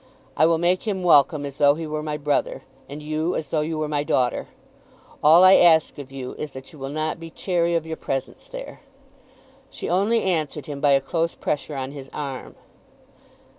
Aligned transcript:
I 0.35 0.47
will 0.47 0.57
make 0.57 0.87
him 0.87 1.03
welcome 1.03 1.45
as 1.45 1.57
though 1.57 1.75
he 1.75 1.85
were 1.85 2.01
my 2.01 2.17
brother, 2.17 2.63
and 2.89 3.03
you 3.03 3.35
as 3.35 3.49
though 3.49 3.61
you 3.61 3.77
were 3.77 3.87
my 3.87 4.03
daughter. 4.03 4.47
All 5.21 5.43
I 5.43 5.53
ask 5.57 5.99
of 5.99 6.11
you 6.11 6.33
is 6.39 6.53
that 6.53 6.73
you 6.73 6.79
will 6.79 6.89
not 6.89 7.19
be 7.19 7.29
chary 7.29 7.75
of 7.75 7.85
your 7.85 7.97
presence 7.97 8.47
there." 8.47 8.79
She 9.69 9.87
only 9.87 10.23
answered 10.23 10.65
him 10.65 10.81
by 10.81 10.93
a 10.93 11.01
close 11.01 11.35
pressure 11.35 11.75
on 11.75 11.91
his 11.91 12.09
arm. 12.13 12.55